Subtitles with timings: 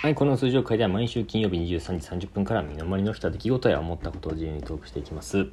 [0.00, 5.38] はい、この数字を書いては毎週金曜日23時30分から身の回りの人は出来事や思ったことを自由にトークしていきます。
[5.40, 5.48] い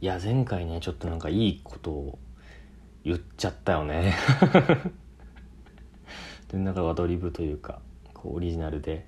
[0.00, 2.18] や、前回ね、ちょっとなんかいいことを
[3.04, 4.16] 言っちゃったよね。
[6.50, 7.80] で、なんかアドリブというか、
[8.14, 9.06] こうオリジナルで、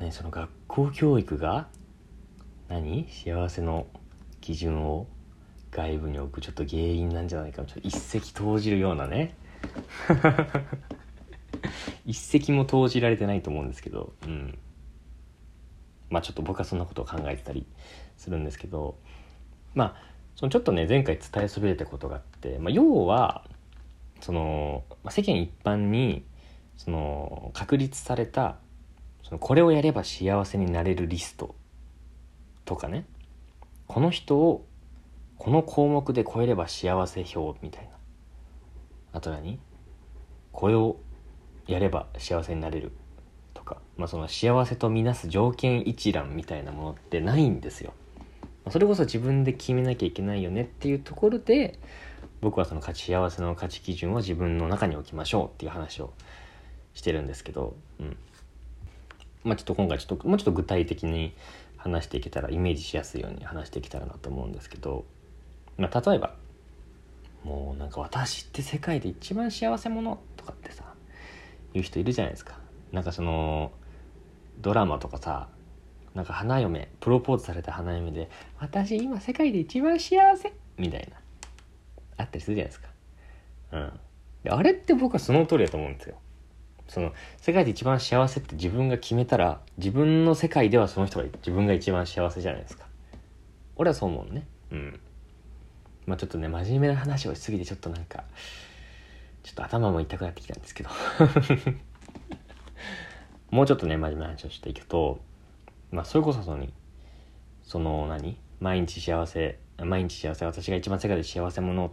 [0.00, 1.68] ね、その学校教育が、
[2.68, 3.06] 何？
[3.08, 3.86] 幸せの
[4.40, 5.06] 基準を
[5.70, 9.36] 外部に置くちょっと原因なんじゃないかちょっと一石投じるようなね
[12.06, 14.58] 一石も投じられてないと思うんですけど、うん。
[16.10, 17.66] まあちょっと僕はそんなことを考えてたり
[18.16, 18.98] するんですけど、
[19.74, 19.96] まあ、
[20.36, 23.44] そのちょっとね、前回伝えそびれたことがあって、まあ要は、
[24.20, 26.24] その、世間一般に、
[26.76, 28.58] その、確立された、
[29.22, 31.54] その、これをやれば幸せになれるリスト
[32.64, 33.06] とかね、
[33.86, 34.66] この人を、
[35.36, 37.90] この項目で超えれば幸せ表みたいな。
[39.12, 39.58] あと何？
[40.52, 40.96] これを
[41.66, 42.92] やれば幸せになれる
[43.54, 47.92] とか、まあ、その幸せとみなす条件一覧みたいなものってないんですよ。
[48.70, 51.78] それこそ自分で決めなきゃいけないよねっていうところで
[52.40, 56.14] 僕はその価値幸せの価値基準を自分の中に置きましょうっていう話を
[56.94, 58.16] してるんですけど、うん、
[59.44, 61.34] まあちょっと今回ちょっともうちょっと具体的に
[61.76, 65.04] 話していけたらイメージしやすいように話していけたらなと思うんですけど、
[65.76, 66.34] まあ、例えば
[67.44, 70.93] もうなんか私って世界で一番幸せ者とかってさ
[71.74, 72.58] 言う人いるじゃないですか。
[72.92, 73.72] なんかその
[74.60, 75.48] ドラマとかさ
[76.14, 81.24] なんか花嫁プロポーズされた花嫁で「私今世界で一番幸せ」みたいな。
[82.16, 82.88] あったりするじゃないですか。
[83.72, 84.00] うん。
[84.44, 86.16] であれって僕はその通りだと思うんですよ。
[86.86, 92.86] その世界で一番幸せって自分が決めたら自分の世界ではその人が自分が一番幸せじゃないですか。
[93.76, 94.46] 俺はそう思うのね。
[94.70, 95.00] うん。
[96.06, 98.24] まあちょっとね真面目な話をしすぎてちょっとなんか
[99.44, 100.90] ちょっと頭も痛くなってきたんですけど。
[103.52, 105.20] もうちょっとね真面目な話をしていくと
[105.92, 106.66] まあそれこそその
[107.62, 108.36] その何？
[108.58, 111.90] 毎日幸せ毎日幸せ私が一番世界で幸せ者っ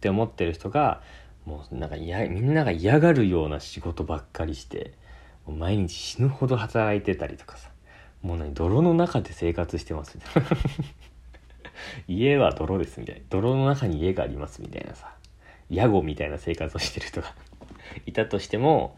[0.00, 1.02] て思ってる人が
[1.44, 4.94] もうなんか嫌みんなが嫌がるような仕事ばっかりして
[5.46, 7.70] もう毎日死ぬほど働いてたりとかさ
[8.22, 8.54] もう何？
[8.54, 10.48] 泥の中で生活してますみたいな。
[12.08, 13.20] 家は泥ですみたいな。
[13.28, 15.15] 泥の中に家がありますみたいなさ。
[15.70, 17.34] 野暮みたいな生活をしてる人が
[18.06, 18.96] いたとしても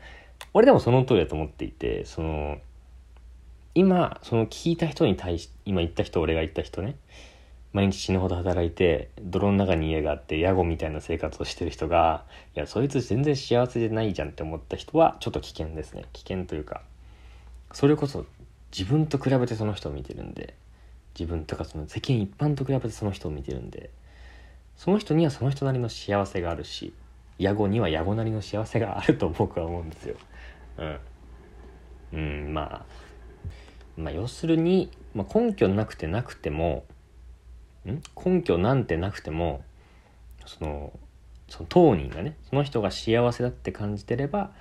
[0.54, 2.58] 俺でもその通りだと思っていてその
[3.74, 6.96] 今その聞いた人に対し今言った人俺が言った人ね
[7.72, 12.24] 毎日死ぬほど働いて泥の中に家があって野暮みたいな生活をしてる人が
[12.56, 16.04] いやそいつ全然幸せじゃないじゃんって思った人はちょっと危険ですね。
[16.12, 16.82] 危険というか
[17.72, 18.24] それこそ
[18.72, 20.54] 自分と比べてその人を見てるんで
[21.18, 23.90] 自分とかその世間一般と比べてその人を見てるんで
[24.78, 26.94] その人にはその人なりの幸せがあるし
[27.38, 30.16] 野暮には野暮なりの幸せがあると僕は思うんですよ。
[30.78, 30.98] うん。
[32.12, 32.84] うん、まあ、
[33.96, 36.84] まあ要するに、まあ、根拠なくてなくても
[37.86, 38.00] ん？
[38.24, 39.62] 根拠なんてなくても
[40.46, 40.92] その
[41.48, 44.52] その当人がねその人が幸せだって感じてれば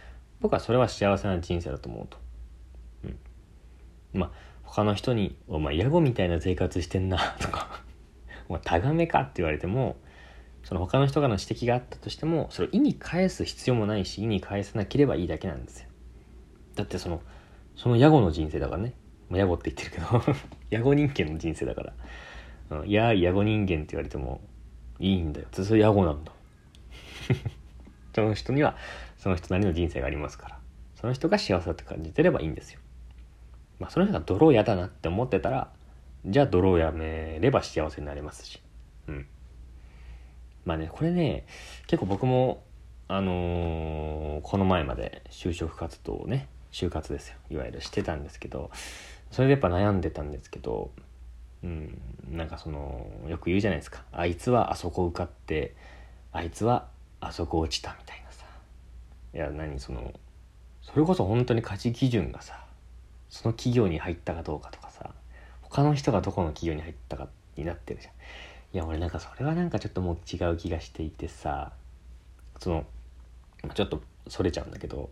[0.42, 2.18] 僕はそれは幸せな人生だと思うと。
[3.06, 4.32] うん、まあ
[4.64, 7.82] 他の人に「お前野暮みたいな生活してんな」とか
[8.50, 9.96] 「お前タガメか」って言われても
[10.68, 15.88] その他の人からの指摘があったとしてもそれを意に返す必要もないし意に返さなければいいだけなんですよ。
[16.76, 17.22] だってその
[17.78, 18.94] その野暮の人生だからね。
[19.32, 20.36] 野暮って言ってるけど
[20.70, 21.94] 野暮人間の人生だから
[22.82, 24.42] 「うん、いや野暮人間」って言われても
[25.00, 25.48] いいんだよ。
[25.54, 26.34] それ野暮なんだ。
[28.14, 28.76] その人には
[29.16, 30.60] その人なりの人生がありますから。
[30.96, 32.82] その人が幸せだって感じてればいいんですよ。
[33.80, 35.72] まあその人が泥嫌だなって思ってたら
[36.26, 38.62] じゃあ泥をやめれば幸せになれますし。
[39.08, 39.28] うん。
[40.68, 41.46] まあねこれね
[41.88, 42.62] 結構僕も
[43.08, 47.36] あのーこの前まで就職活動をね就活ですよ。
[47.50, 48.70] いわゆるしてたんですけど
[49.32, 50.92] それでやっぱ悩んでたんですけど
[51.64, 51.98] うん
[52.30, 54.04] なんかそのよく言うじゃないですか。
[54.12, 55.74] あいつはあそこ受かって
[56.34, 56.88] あいつは
[57.22, 58.46] あそこ落ちたみたいなさ。
[59.34, 60.14] いや何その
[60.82, 62.60] それこそ本当に価値基準がさ
[63.30, 65.12] その企業に入ったかどうかとかさ
[65.62, 68.14] 他の人がどこの企業に入ったかになってるじゃん。
[68.74, 71.72] いや俺なんかそれはなんかちょっともう違う気がしていてさ
[72.60, 72.86] その
[73.74, 75.10] ちょっとそれちゃうんだけど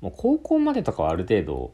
[0.00, 1.72] もう高校までとかはある程度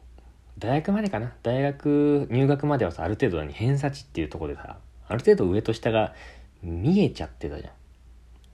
[0.57, 1.33] 大学までかな。
[1.43, 4.77] 大学入学まではさある程度に偏差値っていうところでさ
[5.07, 6.13] ある程度上と下が
[6.61, 7.73] 見えちゃってたじゃん。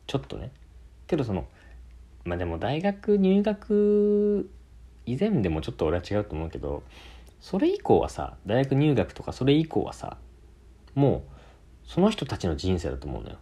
[0.06, 0.52] ちょっとね。
[1.06, 1.46] けどその
[2.24, 4.50] まあでも大学入学
[5.06, 6.84] 以前でもちょっと俺は違うと思うけど
[7.42, 10.18] それ以降はさ大学入学とかそれ以降はさ
[10.96, 11.37] もう
[11.88, 13.38] その人たちの人生だと思うのよ。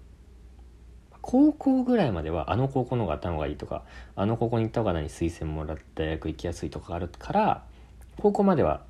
[1.21, 3.83] 高校ぐらいまではあの高校の方が頭がいいとか
[4.15, 7.65] あの高校に行った方が何推薦もらって大学行きやすいとかあるから
[8.21, 8.83] 高校までは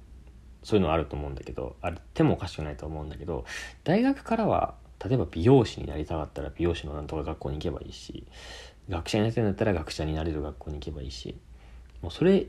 [0.61, 3.45] そういうのあると思うんだけどあってもおかしくないと思うんだけど
[3.85, 8.27] 大学からは例えば美容師になりたかったら美容師のなんとか学校に行けばいいし
[8.89, 11.37] 学者になりたいんだったら学者になれる学校に行けばいいし
[12.01, 12.47] もうそれ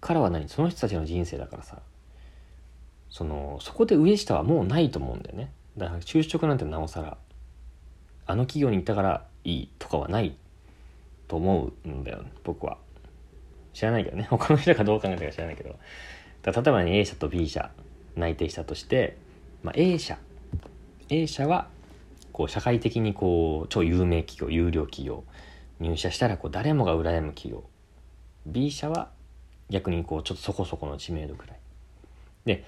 [0.00, 1.80] からは何その人たちの人生だからさ
[3.10, 5.52] そのそこで上下はもうないと思うんだよね。
[5.76, 7.18] だから就職なんてなおさら
[8.26, 10.36] あの企業に行ったからいいとかはない
[11.28, 12.78] と思うんだよ僕は。
[13.72, 14.24] 知らないけどね。
[14.30, 15.76] 他の人がどう考えたか知らないけど。
[16.42, 17.70] だ例えば、ね、A 社と B 社
[18.16, 19.16] 内定したとして、
[19.62, 20.18] まあ、A 社。
[21.08, 21.68] A 社は
[22.32, 25.24] こう社会的にこう超有名企業有料企業
[25.78, 27.64] 入社したらこう誰もが羨む企業。
[28.46, 29.10] B 社は
[29.68, 31.58] 逆にこうちょっとそこそこの知名度くらい。
[32.44, 32.64] で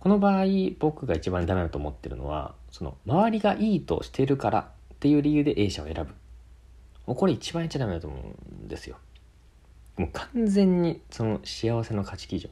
[0.00, 0.44] この場合
[0.78, 4.64] 僕が一番ダメだと思ってるのはその周りがいいとしてるからっ
[4.98, 6.06] ていう理由で A 社を選ぶ。
[7.06, 8.96] もうこれ一番やっちゃダメだと思うんですよ。
[9.96, 12.50] もう完全にその幸せの価値基準。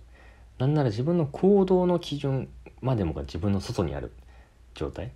[0.59, 2.49] なんなら自分の行動の基準
[2.83, 4.13] までもが自分の外にある
[4.75, 5.13] 状態。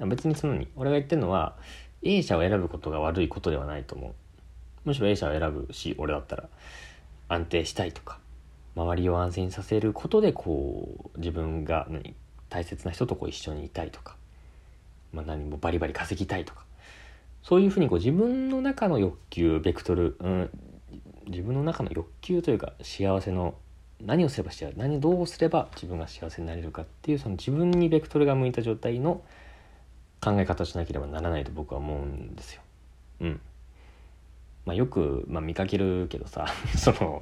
[0.00, 0.08] うん。
[0.10, 1.56] 別にそのに俺が言ってるのは
[2.02, 4.12] A 社を選ぶことが悪いことではないと思う。
[4.84, 6.48] むしろ A 社を選ぶし俺だったら
[7.28, 8.18] 安定したいとか。
[8.78, 12.14] 周りを安心させることでこう自分が何
[12.48, 14.16] 大切な人とこう一緒にいたいとか、
[15.12, 16.64] まあ、何もバリバリ稼ぎたいとか
[17.42, 20.50] そういうふうにこう自分の中の欲求ベクトル、うん、
[21.26, 23.54] 自分の中の欲求というか幸せの
[24.00, 29.22] 何をすれば幸せ何どうすれば自分が幸せになれるかっていうその自分にベクトルが向いた状態の
[30.20, 32.62] 考え方をしなければならないと僕は思うんですよ。
[33.20, 33.40] うん。
[34.66, 36.46] まあ、よく、まあ、見かけるけどさ
[36.76, 37.20] その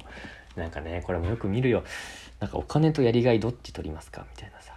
[0.57, 1.83] なんかねこれもよく見るよ。
[2.39, 4.25] なんかお金とやりがいどっち取りますか？
[4.29, 4.73] みたいなさ。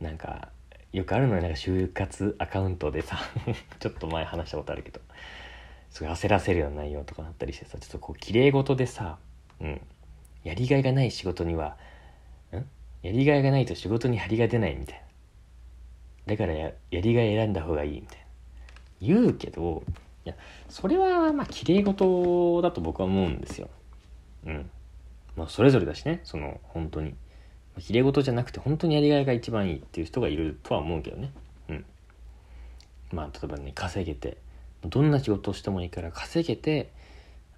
[0.00, 0.48] なんか
[0.92, 1.42] よくあるのよ。
[1.42, 3.18] なんか就活アカウントでさ。
[3.80, 5.00] ちょっと前話したことあるけど。
[5.90, 7.78] すごい焦らせるような内容とかなったりしてさ。
[7.78, 9.18] ちょっとこう綺麗事でさ。
[9.60, 9.80] うん。
[10.44, 11.76] やりがいがない仕事には
[12.52, 12.56] ん？
[13.02, 15.02] やりがいがないと仕事に張りが出ないみたい
[16.26, 16.34] な。
[16.34, 18.24] だからやりがい選んだ方がいいみたいな。
[19.00, 19.82] 言うけど
[20.24, 20.34] いや
[20.70, 23.68] それはまあ綺麗事だと僕は思うんですよ。
[24.46, 24.70] うん。
[25.36, 27.14] まあそれぞれだしねその本当に。
[27.80, 31.32] 綺麗事じゃなくて本当にやりがいが一番いいっていう人がいるとは思うけどね。
[31.68, 31.84] うん。
[33.12, 34.36] まあ例えばね稼げて
[34.84, 36.92] どんな仕事をしてもいいから稼げて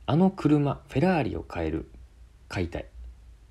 [0.07, 1.91] あの車フェラーリを買える
[2.49, 2.87] 買いたい。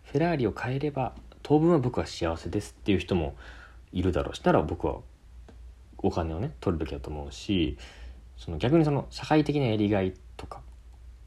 [0.05, 1.13] フェラーリを買えれば
[1.43, 3.35] 当分は僕は幸せですっていう人も
[3.91, 4.97] いるだろうしたら僕は
[5.99, 7.77] お金をね取るべきだと思うし
[8.37, 10.61] その逆にその社会的なやりがいとか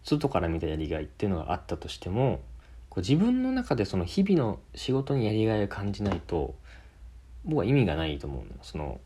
[0.02, 2.40] 外から見たやりがいっていうのがあったとしても
[2.90, 6.54] こう自分の中でその日々の仕事にやりがいを感じないと
[7.44, 9.00] 僕は意味がないと思うのその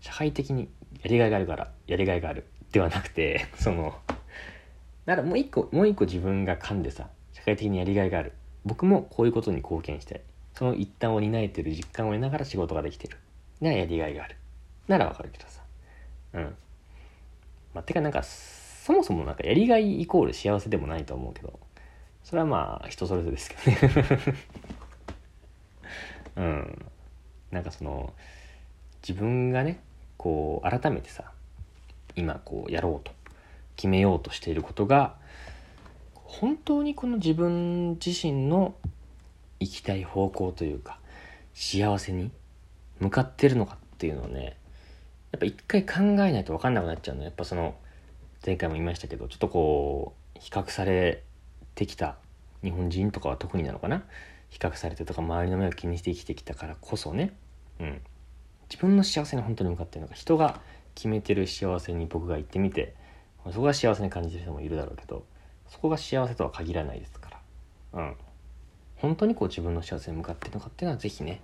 [0.00, 0.68] 社会的に
[1.02, 3.94] やりがいがあるからやりがいがあるではなくて その
[5.06, 8.32] だからもう一個もう一個自分が噛んでさ社会的にやりがいがある。
[8.64, 10.20] 僕もこういうことに貢献したい。
[10.54, 13.18] その一端を担えてる実感を得ながら仕事ができてる。
[13.60, 14.36] ならやりがいがある。
[14.88, 15.60] ならわかるけどさ。
[16.32, 16.42] うん。
[17.74, 21.58] まあ、てかなんかそもそもなんかやりがいイコール幸せでもないと思うけど。
[22.24, 24.18] それはまあ人それぞれですけどね。
[26.36, 26.84] うん。
[27.50, 28.12] なんかその
[29.06, 29.80] 自分がね
[30.16, 31.30] こう改めてさ
[32.16, 33.12] 今こうやろうと
[33.76, 35.14] 決めようとしていることが
[36.24, 38.74] 本当にこの自分自身の
[39.60, 40.98] 行きたい方向というか
[41.54, 42.30] 幸せに
[42.98, 44.56] 向かってるのかっていうのをね
[45.30, 45.94] やっぱ一回考
[46.24, 47.24] えないと分かんなくなっちゃうの。
[47.24, 47.74] やっぱその
[48.44, 51.22] 前回も言いましたけどちょっとこう比較され
[51.74, 52.16] てきた
[52.62, 54.04] 日本人とかは特になのかな？
[54.48, 57.34] 比較されてとか周りの目を気にして生きてきたからこそね。
[57.80, 58.00] うん。
[58.70, 60.60] 自分の幸せに本当に向かってるのか人が
[60.94, 62.94] 決めてる幸せに僕が行ってみて
[63.50, 65.24] そこが幸せに感じてる人もいるだろうけど
[65.68, 67.30] そこが幸せとは限らないですか
[67.92, 68.00] ら。
[68.00, 68.14] うん。
[68.96, 71.40] 本当にこう自分の幸せに向かってるのかっていうのは是非ね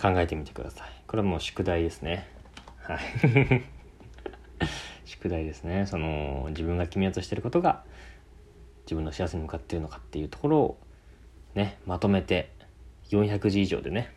[0.00, 0.88] 考えてみてください。
[1.06, 2.28] これはもう宿題ですね。
[2.78, 3.00] はい。
[5.04, 5.86] 宿題ですね。
[5.86, 7.84] その自分が決めようとしてることが
[8.90, 10.76] 自分の幸せに向かってるのかっていうところを
[11.54, 12.50] ねまとめて
[13.10, 14.12] 400字以上でね。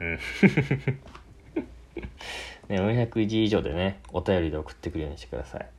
[0.00, 0.18] うん。
[2.68, 5.70] ね400字以上でねお便りで送ってくるようにしてください。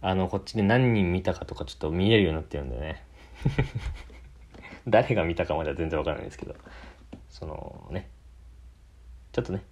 [0.00, 3.04] あの、こっちで何人見たかとかちょっと見えるようになってるんでね。
[4.88, 6.56] 誰が見たかまでは全然わからないですけど、
[7.30, 8.10] そのね、
[9.32, 9.62] ちょっとね、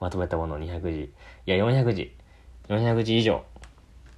[0.00, 1.12] まとめたものを200字、い
[1.46, 2.14] や400字、
[2.68, 3.44] 400字以上、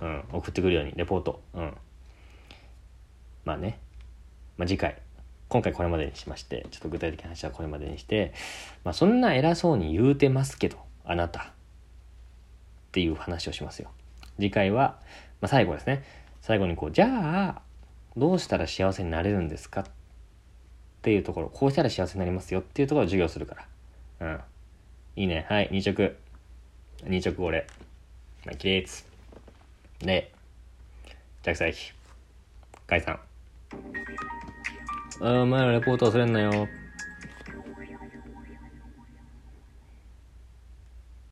[0.01, 1.77] うん、送ってくるように、レポート、うん。
[3.53, 3.79] まあね、
[4.57, 4.97] まあ次回、
[5.51, 8.33] 今回これまでにしまして、ちょっと具体的な話はこれまでにして、
[8.83, 11.41] まあそんな偉そうに言うてますけど、あなた。
[11.41, 11.45] っ
[12.93, 13.91] ていう話をしますよ。
[14.37, 14.99] 次回は、
[15.43, 16.03] まあ、最後ですね。
[16.41, 17.07] 最後にこう、じゃ
[17.59, 17.63] あ、
[18.17, 19.83] どうしたら幸せになれるんですか？
[19.83, 19.85] っ
[21.03, 23.67] ていうところ、こうしたら幸せになりますよっていうところを授業するか
[24.21, 24.27] ら。
[24.29, 24.41] うん。
[25.17, 25.45] いいね。
[25.51, 26.13] はい、二直。
[27.05, 27.67] 二直俺。
[28.47, 29.05] まあ、起立。
[29.99, 30.33] で、
[31.43, 31.93] 着席。
[32.87, 33.21] 解散。
[35.21, 36.69] あお前らレポート忘れんなよ。